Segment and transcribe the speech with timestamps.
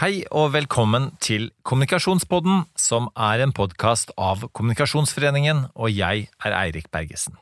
[0.00, 6.86] Hei og velkommen til Kommunikasjonspodden, som er en podkast av Kommunikasjonsforeningen, og jeg er Eirik
[6.88, 7.34] Bergesen.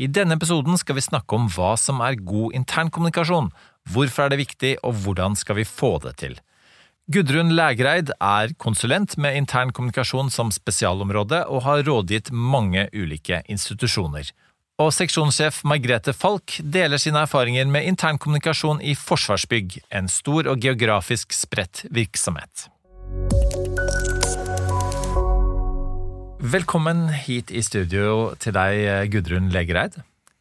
[0.00, 3.50] I denne episoden skal vi snakke om hva som er god internkommunikasjon,
[3.92, 6.38] hvorfor er det viktig, og hvordan skal vi få det til.
[7.12, 14.32] Gudrun Lægreid er konsulent med intern kommunikasjon som spesialområde, og har rådgitt mange ulike institusjoner.
[14.82, 21.30] Og seksjonssjef Margrethe Falk deler sine erfaringer med internkommunikasjon i Forsvarsbygg, en stor og geografisk
[21.30, 22.64] spredt virksomhet.
[26.42, 30.00] Velkommen hit i studio til deg, Gudrun Legereid.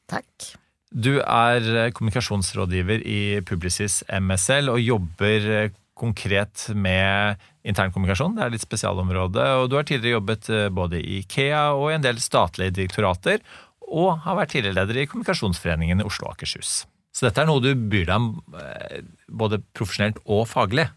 [0.10, 0.50] Takk.
[0.90, 7.38] Du er kommunikasjonsrådgiver i Publicis MSL og jobber konkret med
[7.70, 8.34] internkommunikasjon.
[8.34, 12.08] Det er litt spesialområde, og du har tidligere jobbet både i IKEA og i en
[12.10, 13.46] del statlige direktorater,
[13.94, 16.84] og har vært tidligere leder i Kommunikasjonsforeningen i Oslo og Akershus.
[17.14, 20.88] Så dette er noe du byr deg om eh, både profesjonelt og faglig.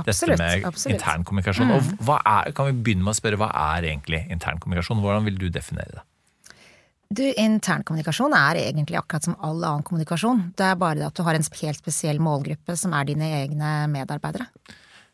[0.00, 0.38] Absolutt.
[0.38, 0.96] Dette med absolutt.
[0.96, 1.70] internkommunikasjon.
[1.70, 1.90] Mm.
[2.06, 5.02] Og er, kan vi begynne med å spørre, hva er egentlig internkommunikasjon?
[5.04, 6.06] Hvordan vil du definere det?
[7.10, 10.44] Du, Internkommunikasjon er egentlig akkurat som all annen kommunikasjon.
[10.58, 13.70] Det er bare det at du har en helt spesiell målgruppe som er dine egne
[13.90, 14.46] medarbeidere.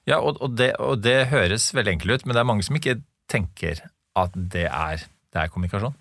[0.06, 2.77] Ja, og, og, det, og det høres veldig enkelt ut, men det er mange som
[2.77, 2.98] ikke
[3.33, 3.80] tenker
[4.16, 5.96] at det er, det er kommunikasjon.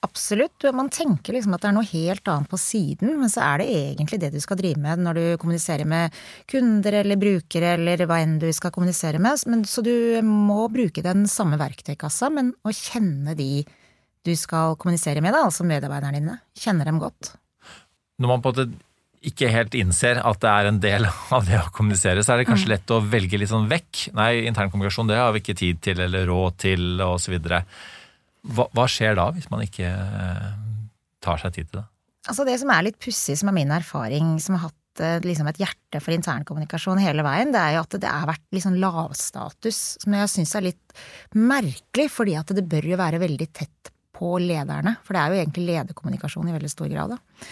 [0.00, 0.64] Absolutt.
[0.72, 3.66] Man tenker liksom at det er noe helt annet på siden, men så er det
[3.74, 6.16] egentlig det du skal drive med når du kommuniserer med
[6.48, 9.44] kunder eller brukere eller hva enn du skal kommunisere med.
[9.50, 9.92] Men, så du
[10.24, 13.66] må bruke den samme verktøykassa, men å kjenne de
[14.24, 16.38] du skal kommunisere med, da, altså medarbeiderne dine.
[16.56, 17.34] Kjenne dem godt.
[18.20, 18.88] Når man på en måte
[19.30, 22.48] ikke helt innser at det er en del av det å kommunisere, så er det
[22.48, 24.06] kanskje lett å velge litt sånn vekk.
[24.16, 27.66] Nei, internkommunikasjon det har vi ikke tid til eller råd til, og så videre.
[28.40, 30.50] Hva, hva skjer da, hvis man ikke eh,
[31.24, 31.86] tar seg tid til det?
[32.28, 35.48] Altså Det som er litt pussig, som er min erfaring, som har hatt eh, liksom
[35.50, 38.80] et hjerte for internkommunikasjon hele veien, det er jo at det har vært litt sånn
[38.82, 41.00] lavstatus, som jeg syns er litt
[41.36, 44.98] merkelig, fordi at det bør jo være veldig tett på lederne.
[45.04, 47.46] For det er jo egentlig lederkommunikasjon i veldig stor grad, da.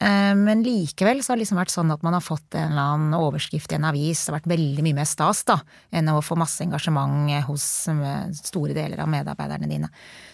[0.00, 2.94] Eh, Men likevel så har det liksom vært sånn at man har fått en eller
[2.94, 4.24] annen overskrift i en avis.
[4.24, 5.60] Det har vært veldig mye mer stas da,
[5.94, 9.90] enn å få masse engasjement hos eh, store deler av medarbeiderne dine.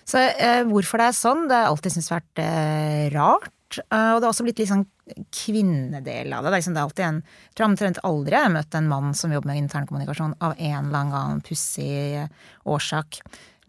[0.09, 3.53] Så eh, hvorfor det er sånn, det har alltid syntes vært eh, rart.
[3.71, 4.87] Eh, og det har også blitt litt sånn
[5.35, 6.51] kvinnedel av det.
[6.51, 8.91] Det er, liksom, det er alltid en Jeg tror omtrent aldri jeg har møtt en
[8.91, 12.25] mann som jobber med internkommunikasjon av en eller annen pussig
[12.65, 13.21] årsak.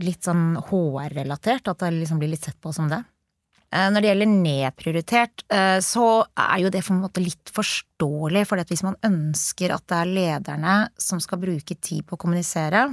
[0.01, 3.03] Litt sånn HR-relatert, at det liksom blir litt sett på som det.
[3.71, 8.43] Eh, Når det gjelder nedprioritert, eh, så er jo det på en måte litt forståelig.
[8.49, 12.89] For hvis man ønsker at det er lederne som skal bruke tid på å kommunisere,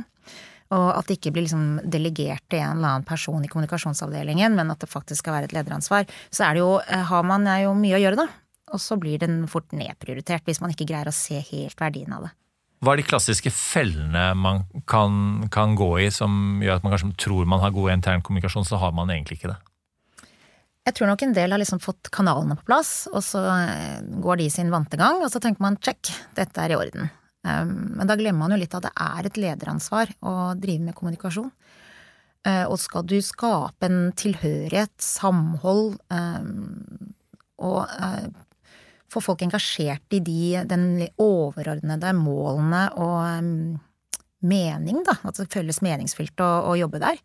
[0.68, 4.70] og at det ikke blir liksom delegert til en eller annen person i kommunikasjonsavdelingen, men
[4.70, 7.72] at det faktisk skal være et lederansvar, så er det jo, eh, har man jo
[7.74, 8.28] mye å gjøre, da.
[8.68, 12.28] Og så blir den fort nedprioritert hvis man ikke greier å se helt verdien av
[12.28, 12.34] det.
[12.84, 17.16] Hva er de klassiske fellene man kan, kan gå i som gjør at man kanskje
[17.18, 19.58] tror man har god internkommunikasjon, så har man egentlig ikke det?
[20.88, 24.40] Jeg tror nok en del har liksom fått kanalene på plass, og så eh, går
[24.40, 27.10] de sin vante gang, og så tenker man check, dette er i orden.
[27.44, 30.96] Um, Men da glemmer man jo litt at det er et lederansvar å drive med
[30.96, 31.52] kommunikasjon.
[32.48, 37.12] Uh, Og skal du skape en tilhørighet, samhold, um,
[37.60, 38.26] og uh,
[39.12, 40.88] få folk engasjert i de, den
[41.20, 43.76] overordnede målene og um,
[44.40, 47.20] mening, da, at det føles meningsfylt å, å jobbe der,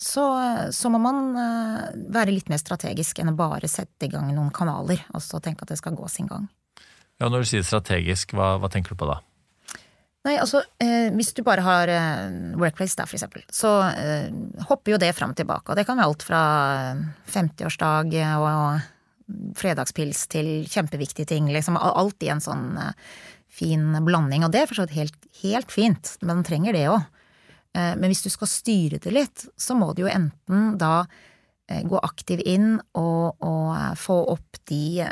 [0.00, 0.24] så,
[0.72, 4.52] så må man uh, være litt mer strategisk enn å bare sette i gang noen
[4.54, 6.46] kanaler og så tenke at det skal gå sin gang.
[7.20, 9.18] Ja, Når du sier strategisk, hva, hva tenker du på da?
[10.24, 14.32] Nei, altså, eh, hvis du bare har eh, Workplace der, for eksempel, så eh,
[14.68, 15.72] hopper jo det fram og tilbake.
[15.72, 16.40] Og det kan være alt fra
[17.32, 18.82] 50-årsdag og
[19.56, 21.48] fredagspils til kjempeviktige ting.
[21.52, 22.92] Liksom alt i en sånn eh,
[23.50, 24.44] fin blanding.
[24.44, 27.08] Og det er for så vidt helt, helt fint, men man trenger det òg.
[27.76, 31.04] Eh, men hvis du skal styre det litt, så må du jo enten da
[31.70, 35.06] eh, gå aktiv inn og, og eh, få opp de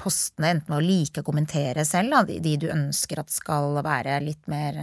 [0.00, 4.18] postene, enten ved å like og kommentere selv, da, de, du ønsker at skal være
[4.24, 4.78] litt mer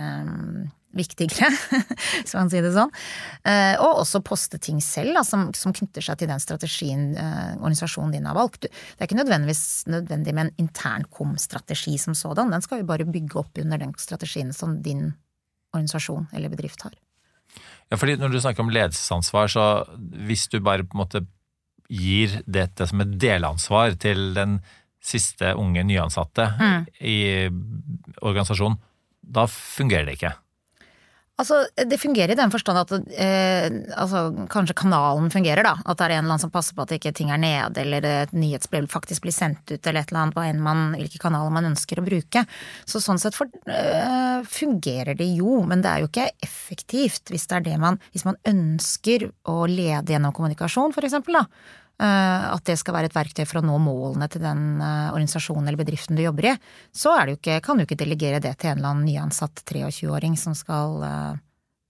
[0.93, 1.49] viktigere,
[2.21, 2.93] hvis man si det sånn.
[3.81, 8.29] Og også poste ting selv da, som, som knytter seg til den strategien organisasjonen din
[8.29, 8.69] har valgt.
[8.69, 13.41] Det er ikke nødvendigvis nødvendig med en internkom-strategi som sådan, den skal jo bare bygge
[13.41, 15.09] opp under den strategien som din
[15.73, 16.95] organisasjon eller bedrift har.
[17.91, 19.65] Ja, fordi Når du snakker om ledelsesansvar, så
[20.27, 21.25] hvis du bare på en måte
[21.89, 24.59] gir dette som et delansvar til den
[25.03, 26.85] siste unge nyansatte Mm.
[27.01, 27.49] i
[28.21, 28.77] organisasjonen,
[29.23, 30.33] da fungerer det ikke.
[31.41, 33.65] Altså, det fungerer i den forstand at eh,
[33.97, 35.71] altså, kanskje kanalen fungerer, da.
[35.81, 38.05] At det er en eller annen som passer på at ikke ting er nede, eller
[38.05, 41.55] et nyhetsbrev faktisk blir sendt ut, eller et eller annet på en man, hvilke kanaler
[41.55, 42.45] man ønsker å bruke.
[42.85, 47.49] Så sånn sett for, eh, fungerer det jo, men det er jo ikke effektivt hvis
[47.49, 51.47] det er det man Hvis man ønsker å lede gjennom kommunikasjon, for eksempel, da.
[52.03, 55.69] Eh, at det skal være et verktøy for å nå målene til den eh, organisasjonen
[55.69, 56.55] eller bedriften du jobber i,
[56.91, 60.97] så ikke, kan du ikke delegere det til en eller annen nyansatt 23-åring som skal
[60.99, 61.37] uh,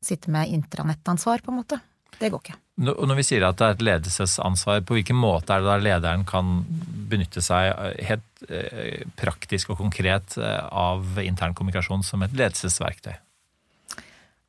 [0.04, 1.80] sitte med intranettansvar, på en måte.
[2.20, 2.60] Det går ikke.
[2.84, 6.26] Når vi sier at det er et ledelsesansvar, på hvilken måte er det da lederen
[6.30, 6.60] kan
[7.10, 7.74] benytte seg
[8.06, 8.46] helt
[9.18, 13.14] praktisk og konkret av intern kommunikasjon som et ledelsesverktøy?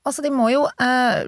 [0.05, 1.25] Altså, de må jo eh,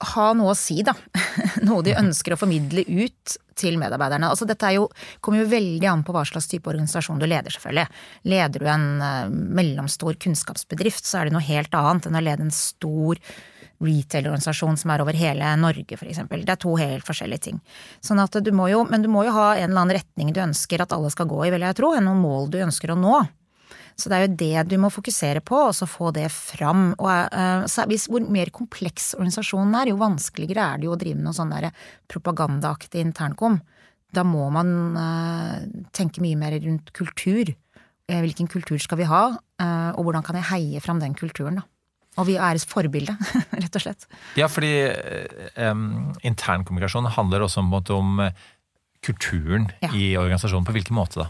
[0.00, 0.94] ha noe å si, da.
[1.68, 4.30] noe de ønsker å formidle ut til medarbeiderne.
[4.32, 4.86] Altså dette jo,
[5.20, 7.86] kommer jo veldig an på hva slags type organisasjon du leder, selvfølgelig.
[8.32, 12.46] Leder du en uh, mellomstor kunnskapsbedrift, så er det noe helt annet enn å lede
[12.46, 13.20] en stor
[13.80, 16.44] retail-organisasjon som er over hele Norge, eksempel.
[16.44, 17.60] Det er to helt forskjellige ting.
[18.04, 20.42] Sånn at du må jo, men du må jo ha en eller annen retning du
[20.44, 22.98] ønsker at alle skal gå i, vil jeg tro, enn noen mål du ønsker å
[23.00, 23.20] nå.
[24.00, 26.90] Så det er jo det du må fokusere på, og så få det fram.
[26.96, 31.18] Og uh, hvis, hvor mer kompleks organisasjonen er, jo vanskeligere er det jo å drive
[31.18, 31.52] med noe sånn
[32.10, 33.60] propagandaaktig internkom.
[34.10, 35.58] Da må man uh,
[35.96, 37.52] tenke mye mer rundt kultur.
[38.10, 39.26] Uh, hvilken kultur skal vi ha,
[39.60, 41.66] og hvordan kan jeg heie fram den kulturen, da.
[42.18, 43.12] Og vi et forbilde,
[43.62, 44.06] rett og slett.
[44.40, 44.72] Ja, fordi
[45.60, 48.24] um, internkommunikasjon handler også om, om
[49.04, 49.92] kulturen ja.
[49.94, 50.66] i organisasjonen.
[50.66, 51.28] På hvilken måte da?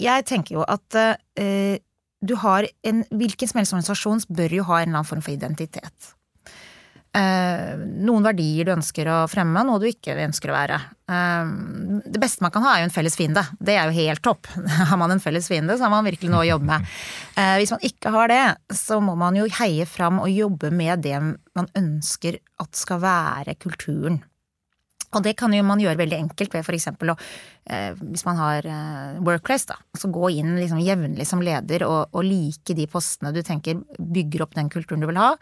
[0.00, 1.76] Jeg tenker jo at eh,
[2.22, 5.34] du har en Hvilken som helst organisasjon bør jo ha en eller annen form for
[5.34, 6.12] identitet.
[7.12, 10.78] Eh, noen verdier du ønsker å fremme, noe du ikke ønsker å være.
[11.12, 11.50] Eh,
[12.08, 13.42] det beste man kan ha er jo en felles fiende.
[13.60, 14.48] Det er jo helt topp.
[14.90, 16.88] Har man en felles fiende, så har man virkelig noe å jobbe med.
[17.36, 18.42] Eh, hvis man ikke har det,
[18.78, 23.58] så må man jo heie fram og jobbe med det man ønsker at skal være
[23.60, 24.22] kulturen
[25.12, 27.16] og det kan jo man gjøre veldig enkelt ved eksempel å,
[27.68, 32.14] eh, hvis man har eh, workplace, da, så gå inn liksom jevnlig som leder og,
[32.14, 35.34] og, like de postene du tenker bygger opp den kulturen du vil ha.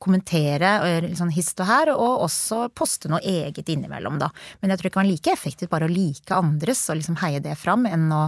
[0.00, 4.30] Kommentere og liksom hist og her, og også poste noe eget innimellom, da.
[4.62, 7.44] Men jeg tror ikke man er like effektivt bare å like andres og liksom heie
[7.44, 8.24] det fram, enn å,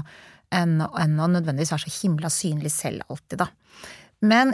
[0.52, 3.48] enn, enn å nødvendigvis være så himla synlig selv alltid, da.
[4.20, 4.52] Men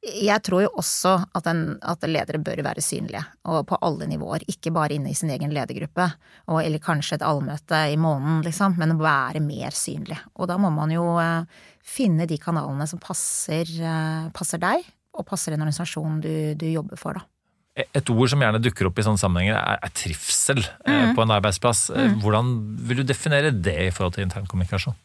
[0.00, 4.46] jeg tror jo også at, en, at, ledere bør være synlige, og på alle nivåer.
[4.48, 6.06] Ikke bare inne i sin egen ledergruppe,
[6.48, 10.16] og, eller kanskje et allmøte i måneden, liksom, men være mer synlig.
[10.40, 11.44] Og da må man jo eh,
[11.84, 14.88] finne de kanalene som passer, eh, passer deg,
[15.20, 17.26] og passer den organisasjonen du, du, jobber for, da.
[17.76, 21.14] E, et ord som gjerne dukker opp i sånne sammenhenger, er, er trivsel eh, mm.
[21.18, 21.90] på en arbeidsplass.
[21.92, 22.18] Mm.
[22.24, 22.56] Hvordan
[22.88, 24.96] vil du definere det i forhold til internkommunikasjon?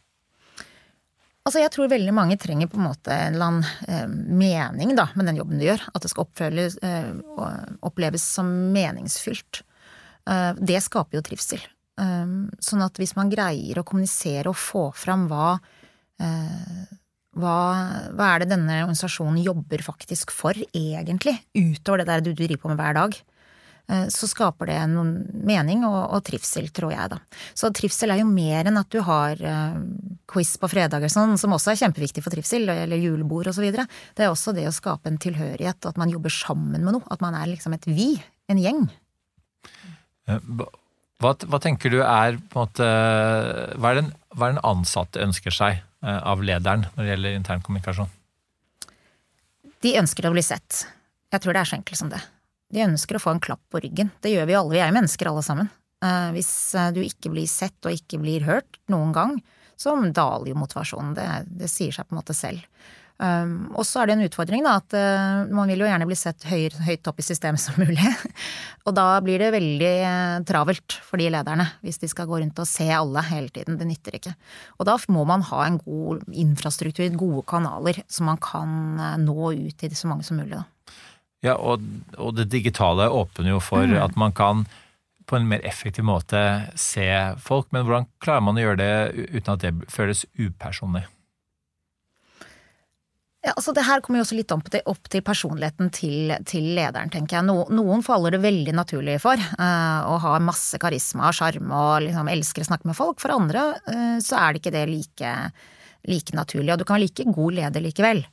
[1.45, 5.11] Altså, jeg tror veldig mange trenger på en måte en eller annen eh, mening da,
[5.13, 5.83] med den jobben de gjør.
[5.93, 7.11] At det skal oppfølges, eh,
[7.85, 9.61] oppleves som meningsfylt.
[10.25, 11.61] Eh, det skaper jo trivsel.
[11.95, 15.53] Sånn at hvis man greier å kommunisere og få fram hva,
[17.39, 17.53] hva,
[18.11, 21.37] hva er det denne organisasjonen jobber faktisk for, egentlig?
[21.55, 23.15] Utover det der du driver på med hver dag.
[23.87, 25.11] Eh, så skaper det noen
[25.45, 27.19] mening og, og, trivsel, tror jeg, da.
[27.57, 29.77] Så trivsel er jo mer enn at du har uh,
[30.31, 33.67] quiz på fredager, sånn, som også er kjempeviktig for trivsel, eller julebord osv.
[33.69, 37.05] Det er også det å skape en tilhørighet, at man jobber sammen med noe.
[37.13, 38.15] At man er liksom et vi,
[38.49, 38.87] en gjeng.
[40.29, 40.51] Eh,
[41.21, 42.85] hva, hva tenker du er på en måte
[43.79, 48.09] Hva er er den ansatte ønsker seg av lederen når det gjelder internkommunikasjon?
[49.81, 50.83] De ønsker å bli sett.
[51.33, 52.19] Jeg tror det er så enkelt som det.
[52.73, 54.11] De ønsker å få en klapp på ryggen.
[54.23, 55.69] Det gjør vi alle, vi er jo mennesker alle sammen.
[56.05, 59.37] Eh, hvis eh, du ikke blir sett og ikke blir hørt noen gang,
[59.79, 61.15] så daler jo motivasjonen.
[61.17, 61.27] Det,
[61.61, 62.63] det sier seg på en måte selv.
[63.15, 66.17] Um, og så er det en utfordring, da, at uh, man vil jo gjerne bli
[66.19, 68.03] sett høy, høyt opp i systemet som mulig.
[68.87, 72.59] og da blir det veldig uh, travelt for de lederne, hvis de skal gå rundt
[72.59, 73.79] og se alle hele tiden.
[73.79, 74.35] Det nytter ikke.
[74.79, 79.53] Og da må man ha en god infrastruktur, gode kanaler, så man kan uh, nå
[79.63, 80.57] ut til så mange som mulig.
[80.57, 80.65] da.
[81.43, 81.83] Ja, og,
[82.17, 83.97] og, det digitale åpner jo for mm.
[84.01, 84.63] at man kan
[85.25, 86.39] på en mer effektiv måte
[86.77, 87.07] se
[87.41, 91.05] folk, men hvordan klarer man å gjøre det uten at det føles upersonlig?
[93.45, 96.71] Ja, altså Det her kommer jo også litt opp til, opp til personligheten til, til,
[96.77, 97.45] lederen, tenker jeg.
[97.45, 102.31] No, noen faller det veldig naturlig for, uh, ha masse karisma og sjarm og liksom
[102.33, 103.21] elsker å snakke med folk.
[103.21, 105.33] For andre uh, så er det ikke det like,
[106.09, 108.25] like naturlig, og du kan være like god leder likevel.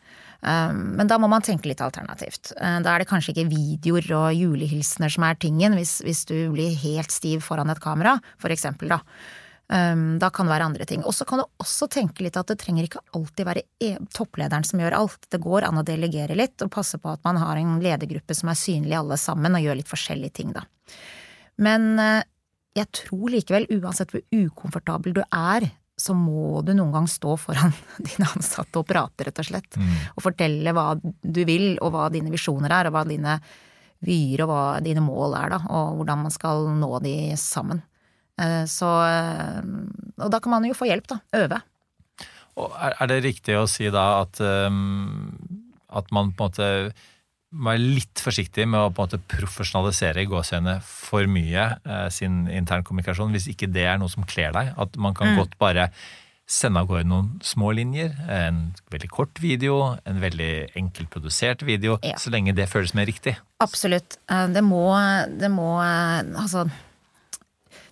[0.42, 2.50] Um, men da må man tenke litt alternativt.
[2.56, 6.36] Uh, da er det kanskje ikke videoer og julehilsener som er tingen, hvis, hvis du
[6.50, 8.98] blir helt stiv foran et kamera, for eksempel, da.
[9.72, 11.04] Um, da kan det være andre ting.
[11.06, 14.66] Og så kan du også tenke litt at det trenger ikke alltid være e topplederen
[14.66, 15.30] som gjør alt.
[15.32, 18.50] Det går an å delegere litt og passe på at man har en ledergruppe som
[18.50, 20.66] er synlig alle sammen, og gjør litt forskjellige ting, da.
[21.62, 22.20] Men uh,
[22.74, 27.74] jeg tror likevel, uansett hvor ukomfortabel du er, så må du noen gang stå foran
[28.08, 29.76] dine ansatte og prate, rett og slett.
[29.76, 29.92] Mm.
[30.16, 33.38] Og fortelle hva du vil, og hva dine visjoner er, og hva dine
[34.02, 37.84] vyer og hva dine mål er, da, og hvordan man skal nå de sammen.
[38.40, 39.60] Eh, så eh,
[40.18, 41.20] Og da kan man jo få hjelp, da.
[41.38, 41.60] Øve.
[42.60, 45.30] Og er det riktig å si da at, um,
[45.88, 47.11] at man på en måte må
[47.52, 52.46] være litt forsiktig med å på en måte profesjonalisere i gåseøynene for mye eh, sin
[52.48, 54.72] internkommunikasjon, hvis ikke det er noe som kler deg?
[54.80, 55.40] At man kan mm.
[55.42, 55.90] godt bare
[56.48, 61.96] sende av gårde noen små linjer, en veldig kort video, en veldig enkelt produsert video,
[62.04, 62.18] ja.
[62.20, 63.36] så lenge det føles mer riktig.
[63.64, 64.18] Absolutt.
[64.28, 64.86] Eh, det må,
[65.38, 66.66] det må eh, Altså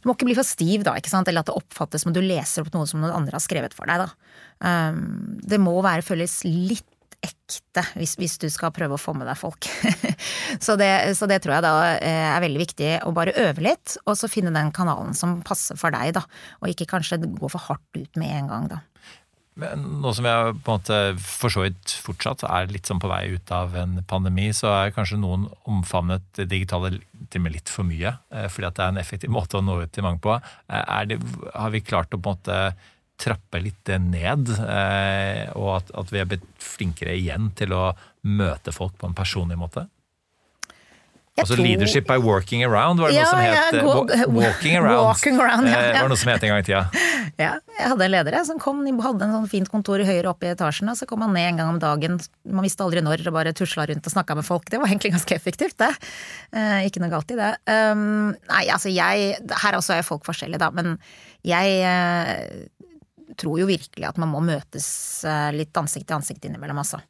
[0.00, 1.28] du må ikke bli for stiv, da, ikke sant?
[1.28, 3.90] eller at det oppfattes som du leser opp noe som noen andre har skrevet for
[3.90, 4.00] deg.
[4.00, 4.36] Da.
[4.64, 5.00] Eh,
[5.52, 6.88] det må være føles litt
[7.24, 9.68] ekte hvis, hvis, du skal prøve å få med deg folk.
[10.64, 14.16] så, det, så, det, tror jeg da er veldig viktig å bare øve litt, og
[14.18, 16.24] så finne den kanalen som passer for deg, da.
[16.62, 18.84] Og ikke kanskje gå for hardt ut med en gang, da.
[19.60, 23.24] Nå som jeg på en måte for så vidt fortsatt er litt sånn på vei
[23.34, 26.94] ut av en pandemi, så er kanskje noen omfavnet det digitale
[27.30, 28.14] til med litt for mye.
[28.32, 30.38] Eh, fordi at det er en effektiv måte å nå ut til mange på.
[30.70, 31.20] Eh, det,
[31.52, 32.60] har vi klart å på en måte
[33.20, 37.90] trappe litt ned, eh, og at, at vi er blitt flinkere igjen til å
[38.26, 39.86] møte folk på en personlig måte?
[41.40, 41.64] Altså tror...
[41.64, 44.40] Leadership by working around, var det ja, noe som het ja, go...
[44.40, 45.04] Walking around.
[45.06, 46.02] Walking around ja, ja.
[46.02, 46.84] Var noe som het en gang i tida.
[47.40, 50.50] Ja, jeg hadde en leder som kom, hadde en sånn fint kontor høyere oppe i
[50.50, 53.36] etasjen, og så kom han ned en gang om dagen, man visste aldri når, og
[53.36, 54.66] bare tusla rundt og snakka med folk.
[54.68, 55.88] Det var egentlig ganske effektivt, det.
[56.52, 57.54] Eh, ikke noe galt i det.
[57.70, 60.98] Um, nei, altså jeg Her også er folk forskjellige, da, men
[61.46, 62.66] jeg eh,
[63.40, 64.88] tror jo virkelig at man må møtes
[65.28, 67.00] eh, litt ansikt til ansikt innimellom, altså.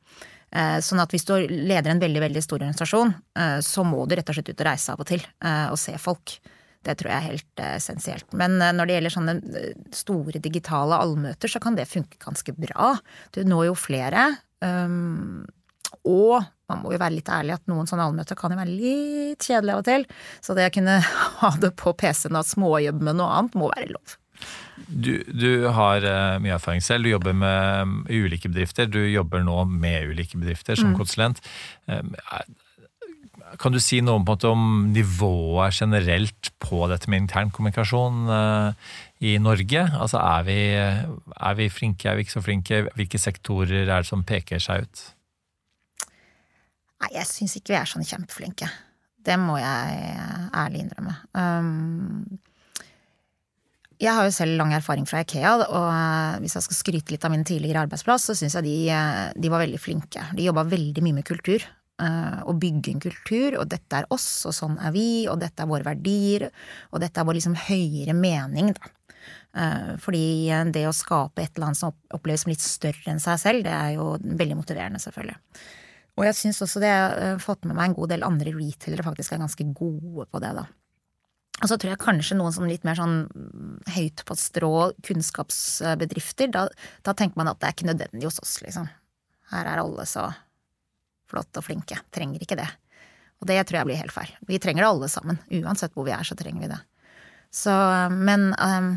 [0.50, 4.16] Eh, sånn at hvis du leder en veldig veldig stor organisasjon, eh, så må du
[4.18, 6.38] rett og slett ut og reise av og til og se folk.
[6.80, 8.30] Det tror jeg er helt essensielt.
[8.40, 9.34] Men når det gjelder sånne
[9.92, 12.94] store digitale allmøter, så kan det funke ganske bra.
[13.36, 14.22] Du når jo flere.
[16.08, 19.44] Og man må jo være litt ærlig at noen sånne allmøter kan jo være litt
[19.44, 20.06] kjedelige av og til.
[20.40, 20.96] Så det å kunne
[21.42, 24.19] ha det på PC-en og småjobbe med noe annet må være lov.
[24.88, 27.06] Du, du, har uh, mye erfaring selv.
[27.06, 28.88] Du jobber med ulike bedrifter.
[28.90, 30.98] Du jobber nå med ulike bedrifter som mm.
[30.98, 31.42] konsulent.
[31.86, 32.14] Um,
[33.60, 39.86] kan du si noe om, om, nivået generelt på dette med internkommunikasjon uh, i Norge?
[39.90, 42.84] Altså er vi, er vi, flinke, er vi ikke så flinke?
[42.98, 45.08] Hvilke sektorer er det som peker seg ut?
[47.00, 48.68] Nei, jeg syns ikke vi er sånn kjempeflinke.
[49.24, 50.14] Det må jeg
[50.56, 51.16] ærlig innrømme.
[51.36, 52.40] Um,
[54.00, 57.24] jeg har jo selv lang erfaring fra Ikea, og eh, hvis jeg skal skryte litt
[57.26, 60.24] av min tidligere arbeidsplass, så syns jeg de, eh, de, var veldig flinke.
[60.36, 61.66] De jobba veldig mye med kultur.
[62.00, 62.06] Å
[62.48, 65.68] eh, bygge en kultur, og dette er oss, og sånn er vi, og dette er
[65.68, 66.48] våre verdier,
[66.94, 68.96] og dette er vår liksom høyere mening, da.
[69.98, 73.64] Fordi det å skape et eller annet som oppleves som litt større enn seg selv,
[73.66, 75.34] det er jo veldig motiverende, selvfølgelig.
[76.14, 79.04] Og jeg syns også det, jeg har fått med meg en god del andre retailere
[79.04, 80.68] faktisk er ganske gode på det, da.
[81.60, 83.18] Og så tror jeg kanskje noen som litt mer sånn
[83.92, 84.74] høyt på strå
[85.06, 86.66] kunnskapsbedrifter, da,
[87.04, 88.88] da, tenker man at det er ikke nødvendig hos oss, liksom.
[89.50, 90.30] Her er alle så
[91.30, 91.98] flotte og flinke.
[92.14, 92.68] Trenger ikke det.
[93.40, 94.32] Og det tror jeg blir helt feil.
[94.48, 95.40] Vi trenger det alle sammen.
[95.60, 96.80] Uansett hvor vi er, så trenger vi det.
[97.50, 97.72] Så,
[98.14, 98.92] men um,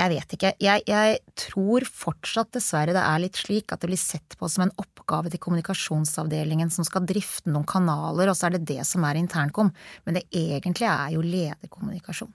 [0.00, 0.52] jeg vet ikke.
[0.62, 4.64] Jeg, jeg, tror fortsatt dessverre det er litt slik at det blir sett på som
[4.64, 9.04] en oppgave til kommunikasjonsavdelingen som skal drifte noen kanaler, og så er det det som
[9.04, 9.72] er internkom.
[10.06, 12.32] Men det egentlig er jo lederkommunikasjon.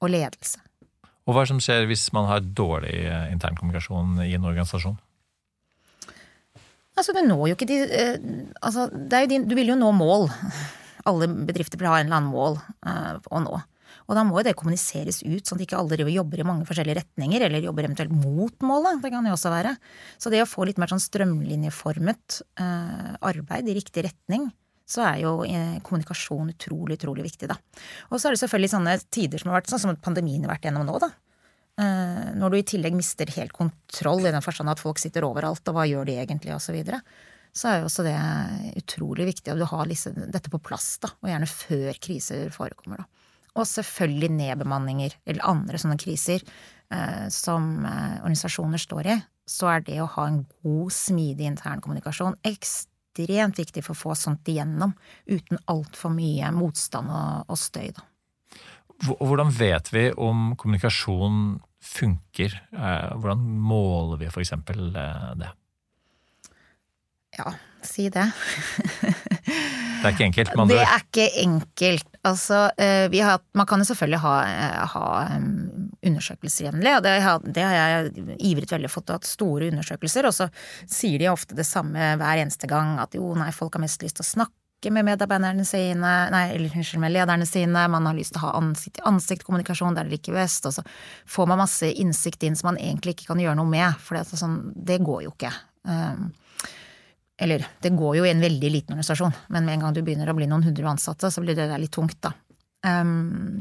[0.00, 0.62] Og ledelse.
[1.28, 4.96] Og hva er det som skjer hvis man har dårlig eh, internkommunikasjon i en organisasjon?
[6.98, 8.16] Altså, du når jo ikke de eh,
[8.66, 8.88] Altså,
[9.30, 10.26] din Du vil jo nå mål.
[11.08, 13.60] Alle bedrifter vil ha en eller annen mål uh, å nå.
[14.10, 16.98] Og da må jo det kommuniseres ut, sånn at ikke alle jobber i mange forskjellige
[16.98, 18.98] retninger, eller jobber eventuelt mot målet.
[19.04, 19.76] Det kan jo også være.
[20.18, 24.48] Så det å få litt mer sånn strømlinjeformet eh, arbeid i riktig retning,
[24.90, 27.60] så er jo eh, kommunikasjon utrolig, utrolig viktig, da.
[28.10, 30.66] Og så er det selvfølgelig sånne tider som har vært sånn som pandemien har vært
[30.66, 31.12] gjennom nå, da.
[31.78, 35.62] Eh, når du i tillegg mister helt kontroll i den forstand at folk sitter overalt,
[35.70, 36.98] og hva gjør de egentlig, og så videre
[37.56, 38.18] så er jo også det
[38.78, 43.19] utrolig viktig at du har dette på plass, da, og gjerne før kriser forekommer, da.
[43.58, 49.16] Og selvfølgelig nedbemanninger eller andre sånne kriser eh, som eh, organisasjoner står i.
[49.50, 54.46] Så er det å ha en god, smidig internkommunikasjon ekstremt viktig for å få sånt
[54.50, 54.94] igjennom
[55.26, 58.06] uten altfor mye motstand og, og støy, da.
[59.00, 62.58] Hvordan vet vi om kommunikasjon funker?
[62.76, 64.52] Eh, hvordan måler vi f.eks.
[65.40, 65.50] det?
[67.38, 68.28] Ja, si det.
[70.00, 70.54] det er ikke enkelt?
[70.56, 72.06] Man det er ikke enkelt.
[72.26, 75.04] Altså, eh, har, man kan jo selvfølgelig ha, eh, ha
[76.06, 80.36] undersøkelser jevnlig, og det har, det har, jeg ivret veldig for at store undersøkelser, og
[80.36, 80.48] så
[80.88, 84.20] sier de ofte det samme hver eneste gang, at jo, nei, folk har mest lyst
[84.20, 88.32] til å snakke med medarbeiderne sine, nei, eller unnskyld, med lederne sine, man har lyst
[88.36, 90.84] til å ha ansikt-til-ansikt-kommunikasjon det er det ikke best, og så
[91.28, 94.40] får man masse innsikt inn som man egentlig ikke kan gjøre noe med, for det,
[94.40, 95.52] sånn, det går jo ikke.
[95.88, 96.30] Um,
[97.40, 100.30] eller det går jo i en veldig liten organisasjon, men med en gang du begynner
[100.30, 102.34] å bli noen hundre ansatte, så blir det der litt tungt, da.
[102.80, 103.60] Um,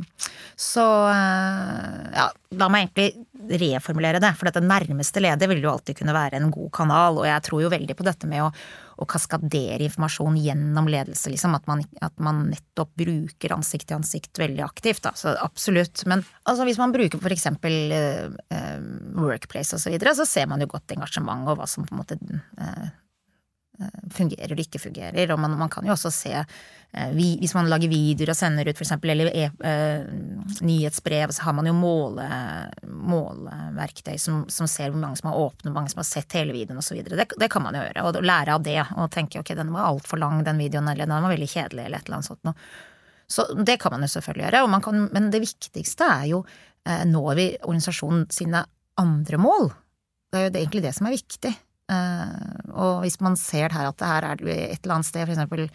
[0.55, 5.98] så uh, ja, la meg egentlig reformulere det, for dette nærmeste leder vil jo alltid
[6.00, 8.50] kunne være en god kanal, og jeg tror jo veldig på dette med å,
[9.00, 11.57] å kaskadere informasjon gjennom ledelse, liksom.
[11.57, 15.12] At man, at man nettopp bruker ansikt til ansikt veldig aktivt, da.
[15.19, 16.05] Så absolutt.
[16.07, 18.79] Men altså, hvis man bruker for eksempel uh, uh,
[19.19, 22.03] Workplace og så videre, så ser man jo godt engasjement og hva som på en
[22.03, 22.19] måte
[22.59, 22.88] Eh,
[24.12, 25.31] fungerer og ikke fungerer.
[25.33, 28.67] Og man, man kan jo også se eh, vi, Hvis man lager videoer og sender
[28.67, 28.91] ut f.eks.
[29.00, 30.09] eller e, eh,
[30.65, 32.27] nyhetsbrev, så har man jo måle,
[32.88, 36.55] måleverktøy som, som, ser hvor mange som har åpnet, hvor mange som har sett hele
[36.55, 37.01] videoen osv.
[37.07, 38.05] Det, det kan man jo gjøre.
[38.09, 38.79] Og lære av det.
[38.98, 42.01] Og tenke ok, den var altfor lang, den videoen, eller den var veldig kjedelig, eller
[42.01, 42.71] et eller annet sånt noe.
[43.29, 44.81] Så det kan man jo selvfølgelig gjøre.
[44.83, 46.43] Kan, men det viktigste er jo
[46.88, 48.65] eh, når vi organisasjonen sine
[49.00, 49.69] andre mål?
[50.29, 51.53] Det er jo egentlig det som er viktig.
[51.89, 55.36] Eh, og hvis man ser her at det her er et eller annet sted, for
[55.36, 55.67] eksempel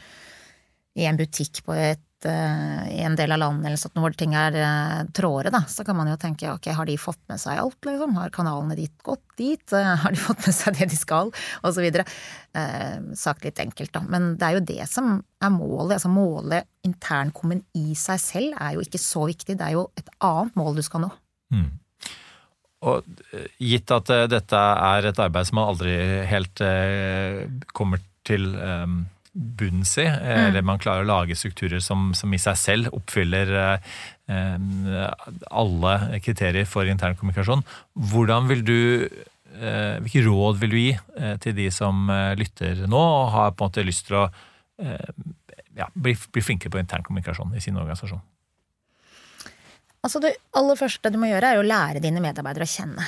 [0.94, 4.36] i en butikk på et, eh, i en del av landet eller sånt, hvor ting
[4.38, 7.80] er eh, da, så kan man jo tenke ok, har de fått med seg alt,
[7.82, 8.14] liksom?
[8.14, 9.74] Har kanalene ditt gått dit?
[9.74, 11.32] Har de fått med seg det de skal?
[11.62, 12.06] Og så videre.
[12.54, 14.04] Eh, sagt litt enkelt, da.
[14.06, 15.96] Men det er jo det som er målet.
[15.98, 20.14] Altså målet internkommen i seg selv er jo ikke så viktig, det er jo et
[20.22, 21.10] annet mål du skal nå.
[21.54, 21.72] Mm.
[22.84, 25.94] Og eh, gitt at eh, dette er et arbeid som man aldri
[26.28, 27.44] helt eh,
[27.76, 28.46] kommer til
[29.34, 30.46] bunns i, mm.
[30.46, 33.50] eller man klarer å lage strukturer som, som i seg selv oppfyller
[35.52, 37.66] alle kriterier for intern kommunikasjon,
[38.08, 38.78] hvordan vil du
[39.52, 40.94] hvilke råd vil du gi
[41.44, 44.24] til de som lytter nå og har på en måte lyst til å
[45.76, 48.22] ja, bli, bli flinkere på intern kommunikasjon i sin organisasjon?
[50.04, 53.06] Altså Det aller første du må gjøre, er å lære dine medarbeidere å kjenne.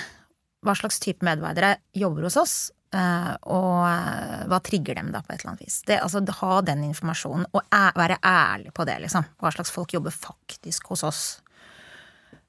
[0.65, 2.55] Hva slags type medarbeidere jobber hos oss,
[2.97, 5.83] eh, og eh, hva trigger dem da på et eller annet vis.
[5.87, 7.69] Det, altså Ha den informasjonen, og
[8.01, 9.29] være ærlig på det, liksom.
[9.43, 11.23] Hva slags folk jobber faktisk hos oss.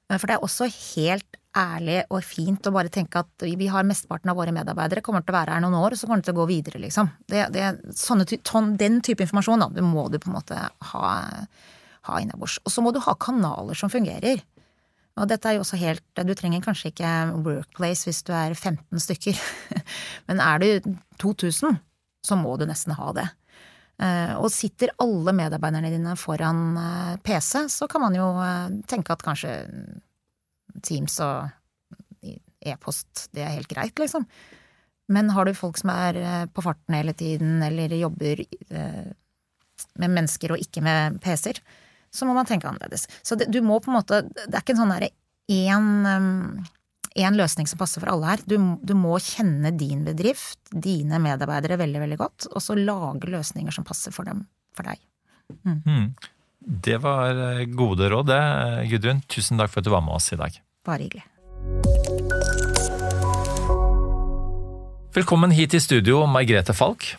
[0.08, 3.86] Eh, for det er også helt ærlig og fint å bare tenke at vi har
[3.86, 6.28] mesteparten av våre medarbeidere kommer til å være her noen år, og så kommer de
[6.28, 7.10] til å gå videre, liksom.
[7.28, 8.24] Det, det, sånne,
[8.80, 11.08] den type informasjon, da, det må du på en måte ha
[12.06, 12.58] ha innabords.
[12.64, 14.44] Og så må du ha kanaler som fungerer.
[15.18, 17.10] Og dette er jo også helt Du trenger kanskje ikke
[17.42, 19.40] Workplace hvis du er 15 stykker,
[20.30, 21.80] men er du 2000,
[22.22, 23.26] så må du nesten ha det.
[23.98, 29.14] Eh, og sitter alle medarbeiderne dine foran eh, PC, så kan man jo eh, tenke
[29.14, 29.56] at kanskje
[30.86, 31.48] Teams og
[32.62, 34.26] e-post, det er helt greit, liksom.
[35.10, 40.60] Men har du folk som er på farten hele tiden, eller jobber med mennesker og
[40.60, 41.58] ikke med PC-er,
[42.10, 43.06] så må man tenke annerledes.
[43.22, 45.12] Så det, du må på en måte Det er ikke en sånn derre
[45.48, 46.66] én
[47.18, 48.42] én løsning som passer for alle her.
[48.46, 53.74] Du, du, må kjenne din bedrift, dine medarbeidere, veldig, veldig godt, og så lage løsninger
[53.74, 54.44] som passer for dem,
[54.76, 55.00] for deg.
[55.64, 55.80] Mm.
[55.84, 56.06] Mm.
[56.84, 58.42] Det var eh, gode råd, det.
[58.92, 60.60] Gudrun, tusen takk for at du var med oss i dag.
[60.86, 61.24] Bare hyggelig.
[65.16, 67.14] Velkommen hit i studio, Margrethe Falk.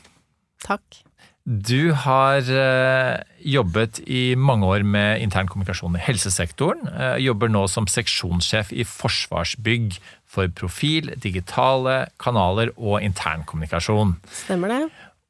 [0.63, 1.03] Takk.
[1.49, 6.85] Du har eh, jobbet i mange år med intern kommunikasjon i helsesektoren.
[6.93, 9.97] Eh, jobber nå som seksjonssjef i Forsvarsbygg
[10.29, 14.13] for profil, digitale kanaler og internkommunikasjon.
[14.43, 14.79] Stemmer det.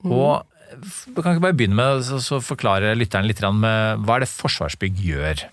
[0.03, 0.11] Mm.
[0.11, 4.33] Og du kan ikke bare begynne med å forklare lytteren litt med hva er det
[4.33, 5.47] Forsvarsbygg gjør?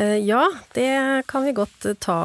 [0.00, 0.88] Eh, ja, det
[1.28, 2.20] kan vi godt ta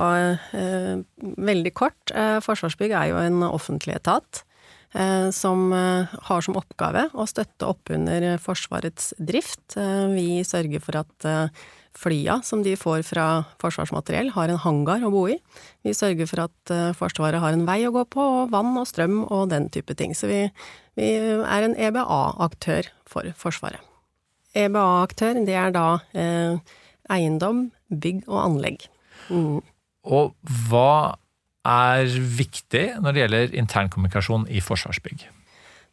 [1.20, 2.16] veldig kort.
[2.48, 4.46] Forsvarsbygg er jo en offentlig etat.
[4.94, 9.76] Eh, som eh, har som oppgave å støtte opp under Forsvarets drift.
[9.78, 11.28] Eh, vi sørger for at
[12.00, 13.28] flya som de får fra
[13.62, 15.38] Forsvarsmateriell, har en hangar å bo i.
[15.86, 19.24] Vi sørger for at Forsvaret har en vei å gå på, og vann og strøm
[19.26, 20.14] og den type ting.
[20.16, 20.46] Så vi,
[20.98, 23.84] vi er en EBA-aktør for Forsvaret.
[24.58, 26.78] EBA-aktør, det er da eh,
[27.12, 28.88] eiendom, bygg og anlegg.
[29.30, 29.60] Mm.
[30.10, 30.34] Og
[30.70, 31.19] hva
[31.68, 32.08] er
[32.40, 35.26] viktig når det gjelder internkommunikasjon i Forsvarsbygg?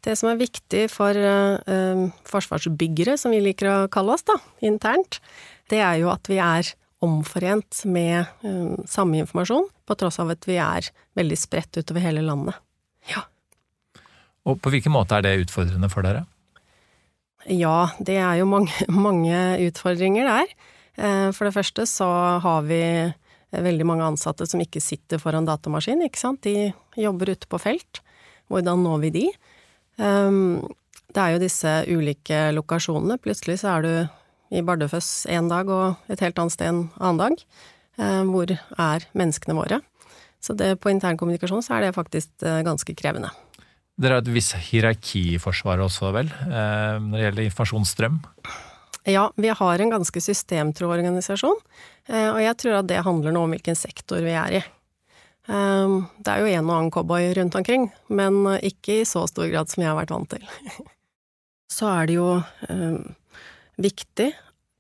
[0.07, 5.19] Det som er viktig for uh, forsvarsbyggere, som vi liker å kalle oss da, internt,
[5.73, 6.69] det er jo at vi er
[7.03, 10.87] omforent med uh, samme informasjon, på tross av at vi er
[11.19, 12.55] veldig spredt utover hele landet.
[13.11, 13.27] Ja.
[14.47, 16.25] Og på hvilken måte er det utfordrende for dere?
[17.51, 18.75] Ja, det er jo mange,
[19.09, 20.57] mange utfordringer der.
[20.97, 22.09] Uh, for det første så
[22.43, 22.83] har vi
[23.55, 26.43] veldig mange ansatte som ikke sitter foran datamaskin, ikke sant.
[26.47, 28.03] De jobber ute på felt.
[28.51, 29.25] Hvordan når vi de?
[29.99, 30.67] Um,
[31.15, 33.19] det er jo disse ulike lokasjonene.
[33.23, 33.93] Plutselig så er du
[34.57, 37.43] i Bardufoss én dag og et helt annet sted en annen dag.
[37.97, 39.81] Uh, hvor er menneskene våre?
[40.43, 43.33] Så det, på internkommunikasjon så er det faktisk uh, ganske krevende.
[43.97, 48.19] Dere har et visst hierarki i Forsvaret også, vel, når det gjelder informasjonsstrøm?
[49.09, 51.61] Ja, vi har en ganske systemtro organisasjon,
[52.11, 54.63] eh, og jeg tror at det handler noe om hvilken sektor vi er i.
[55.47, 59.47] Eh, det er jo en og annen cowboy rundt omkring, men ikke i så stor
[59.53, 60.43] grad som jeg har vært vant til.
[61.77, 62.27] Så er det jo
[62.67, 62.99] eh,
[63.79, 64.29] viktig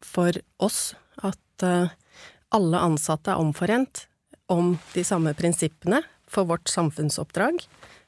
[0.03, 4.05] for oss at alle ansatte er omforent
[4.53, 7.63] om de samme prinsippene for vårt samfunnsoppdrag.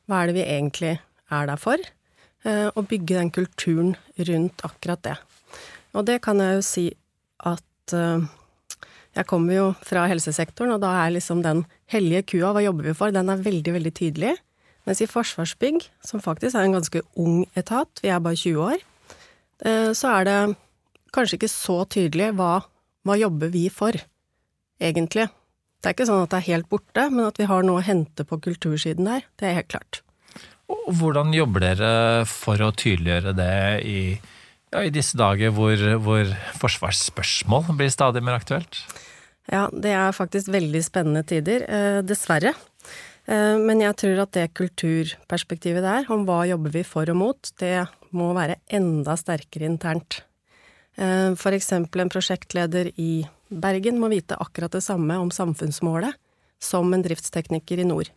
[0.07, 1.81] Hva er det vi egentlig er der for?
[2.47, 3.97] Og bygge den kulturen
[4.29, 5.17] rundt akkurat det.
[5.97, 6.87] Og det kan jeg jo si
[7.49, 8.27] at uh,
[9.17, 12.97] jeg kommer jo fra helsesektoren, og da er liksom den hellige kua, hva jobber vi
[12.99, 14.37] for, den er veldig, veldig tydelig.
[14.89, 18.85] Mens i Forsvarsbygg, som faktisk er en ganske ung etat, vi er bare 20 år,
[19.67, 20.39] uh, så er det
[21.15, 22.53] kanskje ikke så tydelig hva,
[23.09, 23.97] hva jobber vi for,
[24.81, 25.29] egentlig.
[25.79, 27.87] Det er ikke sånn at det er helt borte, men at vi har noe å
[27.87, 30.03] hente på kultursiden der, det er helt klart.
[30.69, 31.93] Og hvordan jobber dere
[32.29, 33.55] for å tydeliggjøre det
[33.89, 34.01] i
[34.73, 38.83] ja, I disse dager hvor, hvor forsvarsspørsmål blir stadig mer aktuelt?
[39.49, 42.53] Ja, det er faktisk veldig spennende tider, eh, dessverre.
[43.29, 47.53] Eh, men jeg tror at det kulturperspektivet der, om hva jobber vi for og mot,
[47.61, 50.23] det må være enda sterkere internt.
[50.99, 51.39] F.eks.
[51.39, 56.17] for eksempel en prosjektleder i Bergen må vite akkurat det samme om samfunnsmålet
[56.59, 58.11] som en driftstekniker i nord.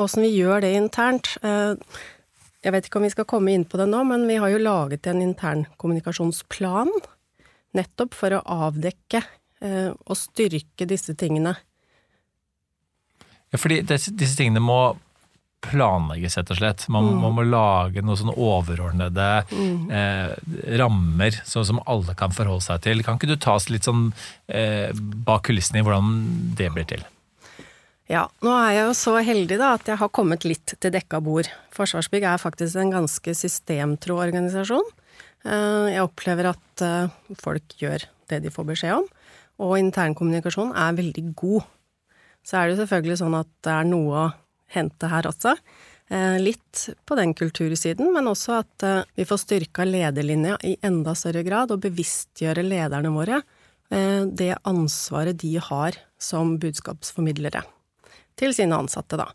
[0.00, 1.76] Åssen vi gjør det internt, eh,
[2.62, 4.62] jeg vet ikke om vi skal komme inn på det nå, men vi har jo
[4.62, 6.92] laget en internkommunikasjonsplan
[7.76, 9.22] nettopp for å avdekke
[9.64, 11.56] eh, og styrke disse tingene.
[13.52, 14.80] Ja, fordi disse, disse tingene må
[15.62, 16.84] planlegges, rett og slett.
[16.90, 17.18] Man, mm.
[17.22, 19.90] man må lage noen sånne overordnede mm.
[19.94, 20.34] eh,
[20.80, 23.02] rammer så, som alle kan forholde seg til.
[23.06, 24.10] Kan ikke du ta oss litt sånn
[24.50, 24.90] eh,
[25.26, 26.14] bak kulissene i hvordan
[26.58, 27.06] det blir til?
[28.12, 31.22] Ja, nå er jeg jo så heldig da at jeg har kommet litt til dekka
[31.24, 31.46] bord.
[31.72, 34.84] Forsvarsbygg er faktisk en ganske systemtro organisasjon.
[35.48, 39.08] Eh, jeg opplever at eh, folk gjør det de får beskjed om,
[39.64, 41.64] og internkommunikasjon er veldig god.
[42.44, 44.28] Så er det jo selvfølgelig sånn at det er noe å
[44.76, 45.56] hente her også.
[46.12, 51.46] Eh, litt på den kultursiden, men også at vi får styrka lederlinja i enda større
[51.48, 53.40] grad, og bevisstgjøre lederne våre
[53.92, 57.60] det ansvaret de har som budskapsformidlere
[58.38, 59.28] til sine ansatte, da.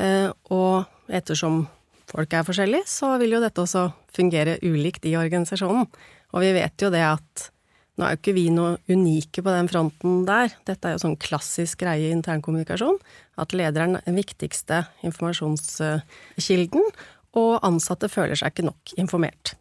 [0.00, 1.64] Eh, og ettersom
[2.10, 5.88] folk er forskjellige, så vil jo dette også fungere ulikt i organisasjonen.
[6.34, 7.50] Og vi vet jo det at
[7.98, 10.54] nå er jo ikke vi noe unike på den fronten der.
[10.64, 12.96] Dette er jo sånn klassisk greie i internkommunikasjon.
[13.40, 16.86] At lederen er den viktigste informasjonskilden,
[17.38, 19.54] og ansatte føler seg ikke nok informert.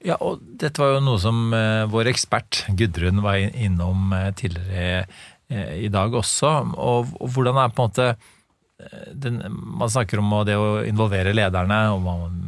[0.00, 5.04] Ja, og dette var jo noe som uh, vår ekspert Gudrun var innom uh, tidligere
[5.10, 6.52] Eh, i dag også.
[6.78, 11.34] Og, og hvordan er på en måte eh, den, Man snakker om det å involvere
[11.34, 12.44] lederne, man,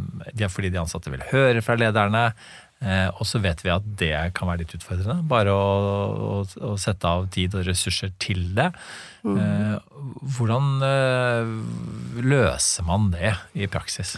[0.48, 2.30] fordi de ansatte vil høre fra lederne.
[2.82, 5.22] Eh, og så vet vi at det kan være litt utfordrende.
[5.30, 5.66] Bare å,
[6.32, 6.36] å,
[6.72, 8.72] å sette av tid og ressurser til det.
[9.22, 9.36] Mm.
[9.38, 9.76] Eh,
[10.36, 11.52] hvordan eh,
[12.26, 14.16] løser man det i praksis?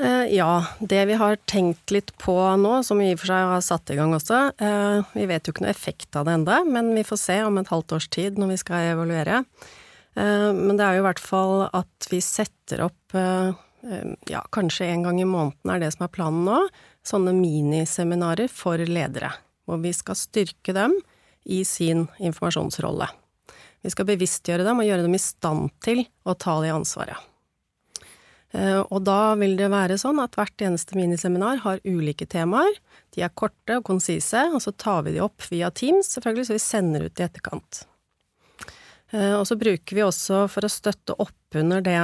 [0.00, 3.50] Eh, ja, det vi har tenkt litt på nå, som vi i og for seg
[3.50, 6.60] har satt i gang også eh, Vi vet jo ikke noe effekt av det enda,
[6.68, 9.40] men vi får se om et halvt års tid når vi skal evaluere.
[10.14, 13.16] Eh, men det er jo i hvert fall at vi setter opp,
[14.28, 16.58] ja, kanskje en gang i måneden er det som er planen nå,
[17.06, 19.30] sånne miniseminarer for ledere.
[19.66, 20.94] Hvor vi skal styrke dem
[21.48, 23.08] i sin informasjonsrolle.
[23.82, 27.18] Vi skal bevisstgjøre dem og gjøre dem i stand til å ta det ansvaret.
[28.56, 32.80] Eh, og da vil det være sånn at hvert eneste miniseminar har ulike temaer.
[33.14, 36.56] De er korte og konsise, og så tar vi de opp via Teams, selvfølgelig, så
[36.56, 37.82] vi sender ut i etterkant.
[39.12, 42.00] Eh, og så bruker vi også for å støtte opp under det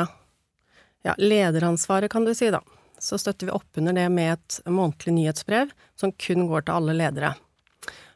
[1.04, 2.60] ja, lederansvaret, kan du si, da.
[3.00, 6.96] Så støtter vi opp under det med et månedlig nyhetsbrev som kun går til alle
[6.96, 7.34] ledere.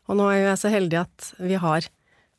[0.08, 1.88] Og nå er jo jeg så heldig at vi har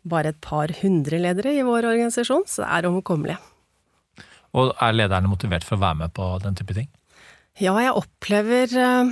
[0.10, 3.38] bare et par hundre ledere i vår organisasjon, så det er overkommelig.
[4.58, 6.90] Og er lederne motivert for å være med på den type ting?
[7.60, 9.12] Ja, jeg opplever, eh,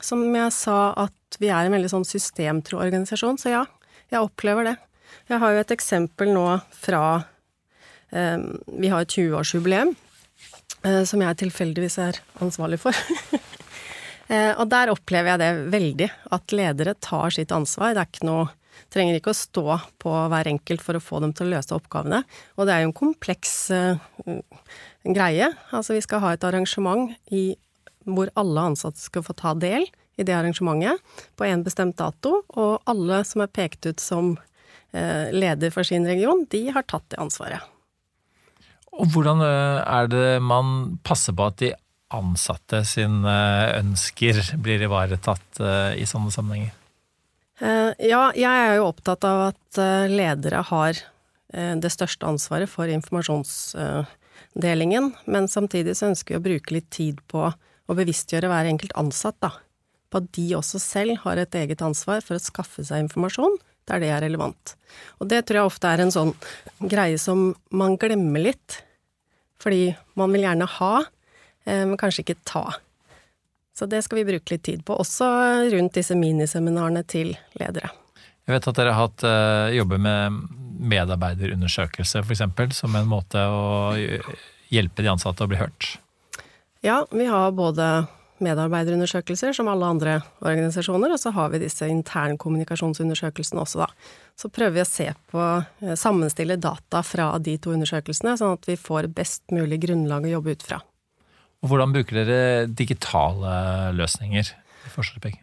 [0.00, 3.62] som jeg sa, at vi er en veldig sånn systemtro organisasjon, så ja,
[4.12, 4.74] jeg opplever det.
[5.28, 7.02] Jeg har jo et eksempel nå fra
[8.10, 8.40] eh,
[8.80, 12.96] Vi har et 20-årsjubileum eh, som jeg tilfeldigvis er ansvarlig for.
[14.60, 17.92] og der opplever jeg det veldig, at ledere tar sitt ansvar.
[17.92, 18.48] Det er ikke noe
[18.92, 19.64] Trenger ikke å stå
[20.02, 22.22] på hver enkelt for å få dem til å løse oppgavene.
[22.58, 23.98] Og det er jo en kompleks uh,
[25.04, 25.50] greie.
[25.74, 27.52] Altså vi skal ha et arrangement i,
[28.06, 31.00] hvor alle ansatte skal få ta del i det arrangementet
[31.34, 36.06] på en bestemt dato, og alle som er pekt ut som uh, leder for sin
[36.06, 37.70] region, de har tatt det ansvaret.
[38.94, 40.68] Og hvordan eh, er det man
[41.02, 41.72] passer på at de
[42.14, 43.32] ansatte sine
[43.80, 45.58] ønsker blir ivaretatt
[45.98, 46.70] i sånne sammenhenger?
[47.62, 50.98] Eh, ja, jeg er jo opptatt av at eh, ledere har
[51.54, 57.20] eh, det største ansvaret for informasjonsdelingen, men samtidig så ønsker vi å bruke litt tid
[57.30, 59.50] på å bevisstgjøre hver enkelt ansatt, da.
[60.10, 63.98] På at de også selv har et eget ansvar for å skaffe seg informasjon der
[64.00, 64.76] det er relevant.
[65.20, 66.32] Og det tror jeg ofte er en sånn
[66.80, 68.70] greie som man glemmer litt,
[69.60, 70.94] fordi man vil gjerne ha,
[71.68, 72.64] men kanskje ikke ta.
[73.74, 75.26] Så det skal vi bruke litt tid på, også
[75.74, 77.90] rundt disse miniseminarene til ledere.
[78.44, 80.42] Jeg vet at dere har hatt uh, jobber med
[80.84, 82.44] medarbeiderundersøkelse f.eks.
[82.76, 83.94] som en måte å
[84.74, 85.94] hjelpe de ansatte å bli hørt.
[86.84, 88.04] Ja, vi har både
[88.44, 93.88] medarbeiderundersøkelser som alle andre organisasjoner, og så har vi disse internkommunikasjonsundersøkelsene også, da.
[94.36, 95.44] Så prøver vi å se på,
[95.80, 100.34] eh, sammenstille data fra de to undersøkelsene, sånn at vi får best mulig grunnlag å
[100.36, 100.82] jobbe ut fra.
[101.64, 103.54] Hvordan bruker dere digitale
[103.96, 105.38] løsninger i Forsvarsbygg?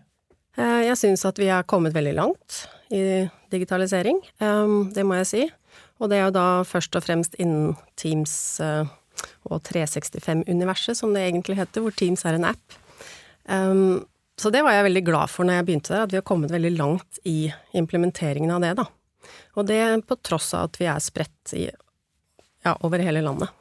[0.60, 5.30] Eh, jeg syns at vi er kommet veldig langt i digitalisering, ehm, det må jeg
[5.30, 5.44] si.
[6.02, 8.86] Og det er jo da først og fremst innen Teams eh,
[9.50, 12.78] og 365-universet, som det egentlig heter, hvor Teams er en app.
[14.42, 16.54] Så det var jeg veldig glad for når jeg begynte der, at vi har kommet
[16.54, 18.86] veldig langt i implementeringen av det, da.
[19.60, 21.68] Og det på tross av at vi er spredt i,
[22.66, 23.52] ja, over hele landet.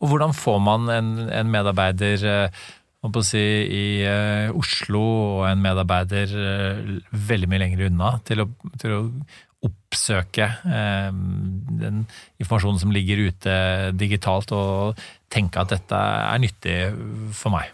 [0.00, 2.60] Og hvordan får man en, en medarbeider eh,
[3.24, 8.48] si, i uh, Oslo og en medarbeider uh, veldig mye lenger unna til å,
[8.80, 9.00] til å
[9.68, 11.10] oppsøke uh,
[11.82, 12.06] den
[12.40, 13.54] informasjonen som ligger ute
[14.00, 15.00] digitalt, og
[15.32, 16.78] tenke at dette er nyttig
[17.36, 17.68] for meg?